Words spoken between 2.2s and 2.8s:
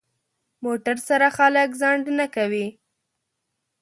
کوي.